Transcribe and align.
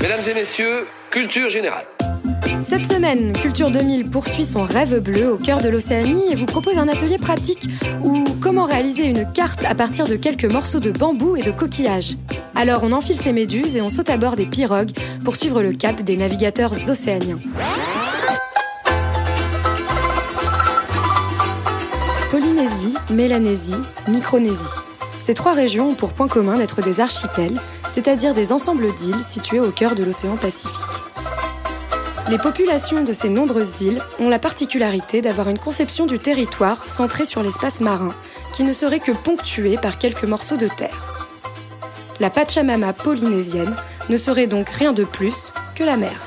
Mesdames 0.00 0.22
et 0.28 0.34
messieurs, 0.34 0.86
culture 1.10 1.50
générale. 1.50 1.84
Cette 2.60 2.86
semaine, 2.86 3.32
Culture 3.32 3.70
2000 3.70 4.10
poursuit 4.10 4.44
son 4.44 4.62
rêve 4.62 5.00
bleu 5.00 5.32
au 5.32 5.36
cœur 5.36 5.60
de 5.60 5.68
l'Océanie 5.68 6.30
et 6.30 6.34
vous 6.34 6.46
propose 6.46 6.78
un 6.78 6.88
atelier 6.88 7.18
pratique 7.18 7.68
ou 8.02 8.24
comment 8.40 8.64
réaliser 8.64 9.04
une 9.04 9.30
carte 9.32 9.64
à 9.64 9.74
partir 9.74 10.06
de 10.06 10.16
quelques 10.16 10.50
morceaux 10.50 10.80
de 10.80 10.90
bambou 10.90 11.36
et 11.36 11.42
de 11.42 11.50
coquillages. 11.50 12.16
Alors 12.54 12.82
on 12.82 12.92
enfile 12.92 13.18
ses 13.18 13.32
méduses 13.32 13.76
et 13.76 13.82
on 13.82 13.88
saute 13.88 14.10
à 14.10 14.16
bord 14.16 14.36
des 14.36 14.46
pirogues 14.46 14.92
pour 15.24 15.36
suivre 15.36 15.62
le 15.62 15.72
cap 15.72 16.02
des 16.02 16.16
navigateurs 16.16 16.72
océaniens. 16.88 17.38
Polynésie, 22.60 22.94
Mélanésie, 23.10 23.80
Micronésie. 24.06 24.76
Ces 25.18 25.32
trois 25.32 25.54
régions 25.54 25.90
ont 25.90 25.94
pour 25.94 26.12
point 26.12 26.28
commun 26.28 26.58
d'être 26.58 26.82
des 26.82 27.00
archipels, 27.00 27.58
c'est-à-dire 27.88 28.34
des 28.34 28.52
ensembles 28.52 28.94
d'îles 28.96 29.22
situées 29.22 29.60
au 29.60 29.70
cœur 29.70 29.94
de 29.94 30.04
l'océan 30.04 30.36
Pacifique. 30.36 30.74
Les 32.28 32.36
populations 32.36 33.02
de 33.02 33.14
ces 33.14 33.30
nombreuses 33.30 33.80
îles 33.80 34.02
ont 34.18 34.28
la 34.28 34.38
particularité 34.38 35.22
d'avoir 35.22 35.48
une 35.48 35.58
conception 35.58 36.04
du 36.04 36.18
territoire 36.18 36.84
centrée 36.84 37.24
sur 37.24 37.42
l'espace 37.42 37.80
marin, 37.80 38.14
qui 38.52 38.62
ne 38.62 38.74
serait 38.74 39.00
que 39.00 39.12
ponctué 39.12 39.78
par 39.78 39.96
quelques 39.96 40.24
morceaux 40.24 40.58
de 40.58 40.68
terre. 40.68 41.24
La 42.20 42.28
Pachamama 42.28 42.92
polynésienne 42.92 43.74
ne 44.10 44.18
serait 44.18 44.48
donc 44.48 44.68
rien 44.68 44.92
de 44.92 45.04
plus 45.04 45.54
que 45.74 45.82
la 45.82 45.96
mer. 45.96 46.20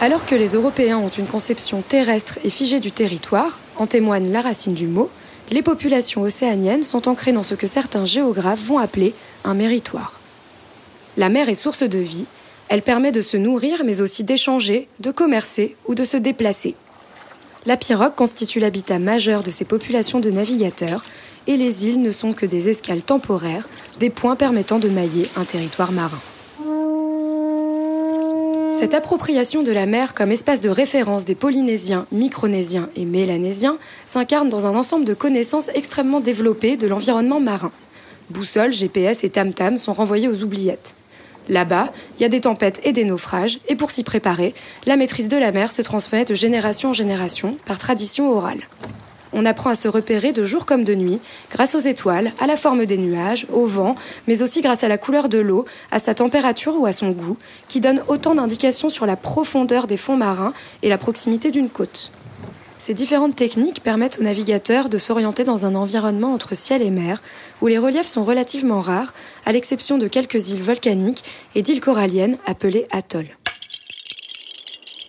Alors 0.00 0.26
que 0.26 0.34
les 0.34 0.54
Européens 0.54 0.98
ont 0.98 1.08
une 1.08 1.26
conception 1.28 1.82
terrestre 1.82 2.40
et 2.42 2.50
figée 2.50 2.80
du 2.80 2.90
territoire, 2.90 3.60
en 3.80 3.86
témoigne 3.86 4.30
la 4.30 4.42
racine 4.42 4.74
du 4.74 4.86
mot, 4.86 5.10
les 5.50 5.62
populations 5.62 6.20
océaniennes 6.20 6.82
sont 6.82 7.08
ancrées 7.08 7.32
dans 7.32 7.42
ce 7.42 7.54
que 7.54 7.66
certains 7.66 8.04
géographes 8.04 8.62
vont 8.62 8.78
appeler 8.78 9.14
un 9.42 9.54
méritoire. 9.54 10.20
La 11.16 11.30
mer 11.30 11.48
est 11.48 11.54
source 11.54 11.82
de 11.82 11.98
vie, 11.98 12.26
elle 12.68 12.82
permet 12.82 13.10
de 13.10 13.22
se 13.22 13.38
nourrir 13.38 13.82
mais 13.84 14.02
aussi 14.02 14.22
d'échanger, 14.22 14.86
de 15.00 15.10
commercer 15.10 15.76
ou 15.86 15.94
de 15.94 16.04
se 16.04 16.18
déplacer. 16.18 16.74
La 17.64 17.78
pirogue 17.78 18.14
constitue 18.14 18.60
l'habitat 18.60 18.98
majeur 18.98 19.42
de 19.42 19.50
ces 19.50 19.64
populations 19.64 20.20
de 20.20 20.30
navigateurs 20.30 21.02
et 21.46 21.56
les 21.56 21.88
îles 21.88 22.02
ne 22.02 22.12
sont 22.12 22.34
que 22.34 22.46
des 22.46 22.68
escales 22.68 23.02
temporaires, 23.02 23.66
des 23.98 24.10
points 24.10 24.36
permettant 24.36 24.78
de 24.78 24.90
mailler 24.90 25.26
un 25.36 25.44
territoire 25.44 25.90
marin. 25.90 26.20
Cette 28.80 28.94
appropriation 28.94 29.62
de 29.62 29.72
la 29.72 29.84
mer 29.84 30.14
comme 30.14 30.32
espace 30.32 30.62
de 30.62 30.70
référence 30.70 31.26
des 31.26 31.34
Polynésiens, 31.34 32.06
Micronésiens 32.12 32.88
et 32.96 33.04
Mélanésiens 33.04 33.76
s'incarne 34.06 34.48
dans 34.48 34.64
un 34.64 34.74
ensemble 34.74 35.04
de 35.04 35.12
connaissances 35.12 35.68
extrêmement 35.74 36.20
développées 36.20 36.78
de 36.78 36.86
l'environnement 36.86 37.40
marin. 37.40 37.72
Boussole, 38.30 38.72
GPS 38.72 39.22
et 39.22 39.28
tam-tam 39.28 39.76
sont 39.76 39.92
renvoyés 39.92 40.28
aux 40.28 40.42
oubliettes. 40.42 40.94
Là-bas, 41.50 41.92
il 42.16 42.22
y 42.22 42.24
a 42.24 42.30
des 42.30 42.40
tempêtes 42.40 42.80
et 42.82 42.94
des 42.94 43.04
naufrages, 43.04 43.60
et 43.68 43.76
pour 43.76 43.90
s'y 43.90 44.02
préparer, 44.02 44.54
la 44.86 44.96
maîtrise 44.96 45.28
de 45.28 45.36
la 45.36 45.52
mer 45.52 45.72
se 45.72 45.82
transmet 45.82 46.24
de 46.24 46.34
génération 46.34 46.88
en 46.88 46.94
génération 46.94 47.58
par 47.66 47.78
tradition 47.78 48.30
orale. 48.32 48.60
On 49.32 49.46
apprend 49.46 49.70
à 49.70 49.74
se 49.74 49.88
repérer 49.88 50.32
de 50.32 50.44
jour 50.44 50.66
comme 50.66 50.84
de 50.84 50.94
nuit, 50.94 51.20
grâce 51.50 51.74
aux 51.74 51.80
étoiles, 51.80 52.32
à 52.40 52.46
la 52.46 52.56
forme 52.56 52.84
des 52.84 52.98
nuages, 52.98 53.46
au 53.52 53.66
vent, 53.66 53.96
mais 54.26 54.42
aussi 54.42 54.60
grâce 54.60 54.84
à 54.84 54.88
la 54.88 54.98
couleur 54.98 55.28
de 55.28 55.38
l'eau, 55.38 55.66
à 55.90 55.98
sa 55.98 56.14
température 56.14 56.76
ou 56.78 56.86
à 56.86 56.92
son 56.92 57.10
goût, 57.10 57.36
qui 57.68 57.80
donne 57.80 58.02
autant 58.08 58.34
d'indications 58.34 58.88
sur 58.88 59.06
la 59.06 59.16
profondeur 59.16 59.86
des 59.86 59.96
fonds 59.96 60.16
marins 60.16 60.52
et 60.82 60.88
la 60.88 60.98
proximité 60.98 61.50
d'une 61.50 61.70
côte. 61.70 62.10
Ces 62.80 62.94
différentes 62.94 63.36
techniques 63.36 63.82
permettent 63.82 64.18
aux 64.20 64.24
navigateurs 64.24 64.88
de 64.88 64.96
s'orienter 64.96 65.44
dans 65.44 65.66
un 65.66 65.74
environnement 65.74 66.32
entre 66.32 66.56
ciel 66.56 66.80
et 66.80 66.88
mer, 66.88 67.22
où 67.60 67.66
les 67.66 67.76
reliefs 67.76 68.06
sont 68.06 68.24
relativement 68.24 68.80
rares, 68.80 69.12
à 69.44 69.52
l'exception 69.52 69.98
de 69.98 70.08
quelques 70.08 70.48
îles 70.48 70.62
volcaniques 70.62 71.22
et 71.54 71.60
d'îles 71.60 71.82
coralliennes 71.82 72.38
appelées 72.46 72.86
atolls. 72.90 73.36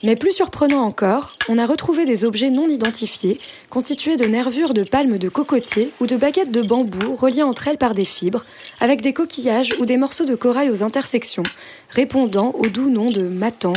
Mais 0.03 0.15
plus 0.15 0.31
surprenant 0.31 0.81
encore, 0.81 1.37
on 1.47 1.59
a 1.59 1.65
retrouvé 1.67 2.05
des 2.05 2.25
objets 2.25 2.49
non 2.49 2.67
identifiés, 2.67 3.37
constitués 3.69 4.17
de 4.17 4.25
nervures 4.25 4.73
de 4.73 4.83
palmes 4.83 5.19
de 5.19 5.29
cocotier 5.29 5.91
ou 5.99 6.07
de 6.07 6.17
baguettes 6.17 6.51
de 6.51 6.63
bambou 6.63 7.15
reliées 7.15 7.43
entre 7.43 7.67
elles 7.67 7.77
par 7.77 7.93
des 7.93 8.05
fibres, 8.05 8.45
avec 8.79 9.01
des 9.01 9.13
coquillages 9.13 9.75
ou 9.79 9.85
des 9.85 9.97
morceaux 9.97 10.25
de 10.25 10.35
corail 10.35 10.71
aux 10.71 10.83
intersections, 10.83 11.43
répondant 11.89 12.51
aux 12.57 12.67
doux 12.67 12.89
noms 12.89 13.11
de 13.11 13.21
matang, 13.21 13.73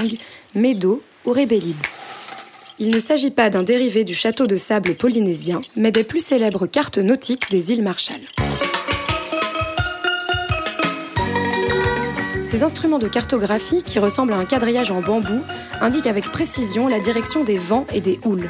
médo 0.54 1.02
ou 1.26 1.32
rébellib. 1.32 1.76
Il 2.78 2.90
ne 2.90 2.98
s'agit 2.98 3.30
pas 3.30 3.50
d'un 3.50 3.62
dérivé 3.62 4.02
du 4.02 4.14
château 4.14 4.46
de 4.46 4.56
sable 4.56 4.94
polynésien, 4.94 5.60
mais 5.76 5.92
des 5.92 6.04
plus 6.04 6.24
célèbres 6.24 6.66
cartes 6.66 6.98
nautiques 6.98 7.50
des 7.50 7.72
îles 7.72 7.82
Marshall. 7.82 8.20
Ces 12.54 12.62
instruments 12.62 13.00
de 13.00 13.08
cartographie, 13.08 13.82
qui 13.82 13.98
ressemblent 13.98 14.32
à 14.32 14.36
un 14.36 14.44
quadrillage 14.44 14.92
en 14.92 15.00
bambou, 15.00 15.40
indiquent 15.80 16.06
avec 16.06 16.30
précision 16.30 16.86
la 16.86 17.00
direction 17.00 17.42
des 17.42 17.58
vents 17.58 17.84
et 17.92 18.00
des 18.00 18.20
houles. 18.24 18.48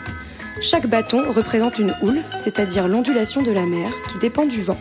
Chaque 0.61 0.87
bâton 0.87 1.23
représente 1.33 1.79
une 1.79 1.95
houle, 2.03 2.21
c'est-à-dire 2.37 2.87
l'ondulation 2.87 3.41
de 3.41 3.51
la 3.51 3.65
mer, 3.65 3.91
qui 4.13 4.19
dépend 4.19 4.45
du 4.45 4.61
vent. 4.61 4.77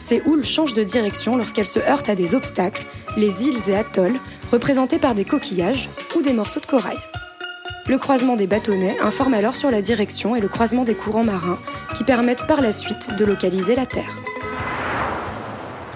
Ces 0.00 0.22
houles 0.26 0.44
changent 0.44 0.74
de 0.74 0.82
direction 0.82 1.36
lorsqu'elles 1.36 1.66
se 1.66 1.78
heurtent 1.78 2.08
à 2.08 2.16
des 2.16 2.34
obstacles, 2.34 2.84
les 3.16 3.46
îles 3.46 3.60
et 3.68 3.76
atolls, 3.76 4.18
représentés 4.50 4.98
par 4.98 5.14
des 5.14 5.24
coquillages 5.24 5.88
ou 6.16 6.22
des 6.22 6.32
morceaux 6.32 6.58
de 6.58 6.66
corail. 6.66 6.98
Le 7.86 7.96
croisement 7.96 8.34
des 8.34 8.48
bâtonnets 8.48 8.98
informe 8.98 9.34
alors 9.34 9.54
sur 9.54 9.70
la 9.70 9.82
direction 9.82 10.34
et 10.34 10.40
le 10.40 10.48
croisement 10.48 10.82
des 10.82 10.96
courants 10.96 11.22
marins, 11.22 11.58
qui 11.94 12.02
permettent 12.02 12.48
par 12.48 12.60
la 12.60 12.72
suite 12.72 13.14
de 13.16 13.24
localiser 13.24 13.76
la 13.76 13.86
Terre. 13.86 14.18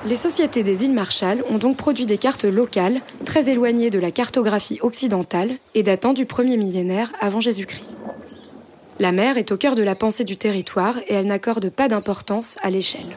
Les 0.06 0.14
sociétés 0.14 0.62
des 0.62 0.84
îles 0.84 0.92
Marshall 0.92 1.42
ont 1.50 1.58
donc 1.58 1.76
produit 1.76 2.06
des 2.06 2.16
cartes 2.16 2.44
locales, 2.44 3.00
très 3.24 3.50
éloignées 3.50 3.90
de 3.90 3.98
la 3.98 4.12
cartographie 4.12 4.78
occidentale 4.80 5.56
et 5.74 5.82
datant 5.82 6.12
du 6.12 6.26
premier 6.26 6.56
millénaire 6.56 7.10
avant 7.20 7.40
Jésus-Christ. 7.40 7.96
La 9.00 9.10
mer 9.10 9.36
est 9.36 9.50
au 9.50 9.56
cœur 9.56 9.74
de 9.74 9.82
la 9.82 9.96
pensée 9.96 10.22
du 10.22 10.36
territoire 10.36 10.96
et 11.08 11.14
elle 11.14 11.26
n'accorde 11.26 11.70
pas 11.70 11.88
d'importance 11.88 12.56
à 12.62 12.70
l'échelle. 12.70 13.16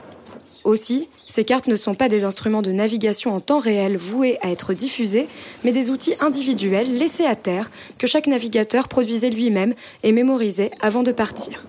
Aussi, 0.64 1.08
ces 1.28 1.44
cartes 1.44 1.68
ne 1.68 1.76
sont 1.76 1.94
pas 1.94 2.10
des 2.10 2.24
instruments 2.24 2.64
de 2.64 2.72
navigation 2.72 3.36
en 3.36 3.40
temps 3.40 3.60
réel 3.60 3.96
voués 3.96 4.40
à 4.42 4.50
être 4.50 4.74
diffusés, 4.74 5.28
mais 5.64 5.72
des 5.72 5.92
outils 5.92 6.16
individuels 6.22 6.98
laissés 6.98 7.26
à 7.26 7.36
terre 7.36 7.70
que 8.00 8.08
chaque 8.08 8.26
navigateur 8.26 8.88
produisait 8.88 9.30
lui-même 9.30 9.76
et 10.02 10.12
mémorisait 10.12 10.72
avant 10.82 11.04
de 11.04 11.12
partir. 11.12 11.66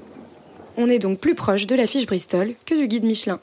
On 0.78 0.88
est 0.88 0.98
donc 0.98 1.18
plus 1.18 1.34
proche 1.34 1.66
de 1.66 1.74
la 1.74 1.86
fiche 1.86 2.06
Bristol 2.06 2.54
que 2.64 2.74
du 2.74 2.88
guide 2.88 3.04
Michelin. 3.04 3.38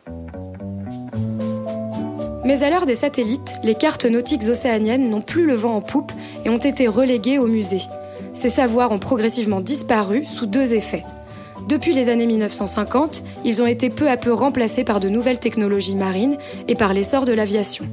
Mais 2.47 2.63
à 2.63 2.69
l'heure 2.69 2.85
des 2.85 2.95
satellites, 2.95 3.57
les 3.61 3.75
cartes 3.75 4.05
nautiques 4.05 4.47
océaniennes 4.47 5.09
n'ont 5.09 5.19
plus 5.19 5.45
le 5.45 5.53
vent 5.53 5.75
en 5.75 5.81
poupe 5.81 6.13
et 6.45 6.49
ont 6.49 6.57
été 6.57 6.87
reléguées 6.87 7.39
au 7.39 7.47
musée. 7.47 7.81
Ces 8.33 8.49
savoirs 8.49 8.93
ont 8.93 8.99
progressivement 8.99 9.59
disparu 9.59 10.23
sous 10.23 10.45
deux 10.45 10.73
effets. 10.73 11.03
Depuis 11.67 11.93
les 11.93 12.07
années 12.07 12.25
1950, 12.25 13.21
ils 13.43 13.61
ont 13.61 13.65
été 13.65 13.89
peu 13.89 14.09
à 14.09 14.15
peu 14.15 14.31
remplacés 14.31 14.85
par 14.85 15.01
de 15.01 15.09
nouvelles 15.09 15.41
technologies 15.41 15.97
marines 15.97 16.37
et 16.69 16.75
par 16.75 16.93
l'essor 16.93 17.25
de 17.25 17.33
l'aviation. 17.33 17.83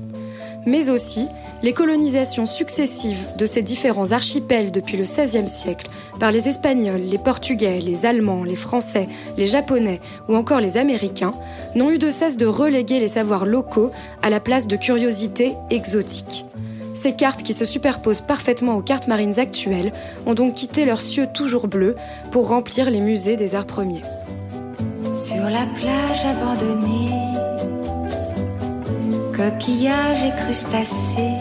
Mais 0.66 0.88
aussi, 0.88 1.26
les 1.64 1.72
colonisations 1.72 2.44
successives 2.44 3.26
de 3.38 3.46
ces 3.46 3.62
différents 3.62 4.12
archipels 4.12 4.70
depuis 4.70 4.98
le 4.98 5.04
XVIe 5.04 5.48
siècle 5.48 5.88
par 6.20 6.30
les 6.30 6.46
Espagnols, 6.46 7.00
les 7.00 7.16
Portugais, 7.16 7.80
les 7.80 8.04
Allemands, 8.04 8.44
les 8.44 8.54
Français, 8.54 9.08
les 9.38 9.46
Japonais 9.46 10.02
ou 10.28 10.36
encore 10.36 10.60
les 10.60 10.76
Américains 10.76 11.32
n'ont 11.74 11.90
eu 11.90 11.96
de 11.96 12.10
cesse 12.10 12.36
de 12.36 12.44
reléguer 12.44 13.00
les 13.00 13.08
savoirs 13.08 13.46
locaux 13.46 13.92
à 14.20 14.28
la 14.28 14.40
place 14.40 14.66
de 14.66 14.76
curiosités 14.76 15.54
exotiques. 15.70 16.44
Ces 16.92 17.16
cartes 17.16 17.42
qui 17.42 17.54
se 17.54 17.64
superposent 17.64 18.20
parfaitement 18.20 18.76
aux 18.76 18.82
cartes 18.82 19.08
marines 19.08 19.40
actuelles 19.40 19.94
ont 20.26 20.34
donc 20.34 20.52
quitté 20.52 20.84
leurs 20.84 21.00
cieux 21.00 21.28
toujours 21.32 21.66
bleus 21.66 21.96
pour 22.30 22.48
remplir 22.48 22.90
les 22.90 23.00
musées 23.00 23.38
des 23.38 23.54
arts 23.54 23.66
premiers. 23.66 24.02
Sur 25.14 25.44
la 25.44 25.64
plage 25.78 26.26
abandonnée 26.26 27.33
coquillages 29.36 30.22
et 30.24 30.36
crustacés. 30.36 31.38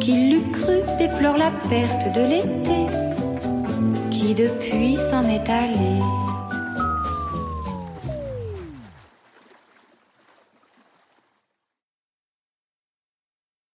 Qui 0.00 0.12
l'eût 0.30 0.50
cru 0.52 0.76
déplore 0.98 1.36
la 1.36 1.50
perte 1.68 2.14
de 2.14 2.22
l'été, 2.30 2.80
qui 4.10 4.34
depuis 4.34 4.96
s'en 4.96 5.24
est 5.28 5.48
allé. 5.50 6.37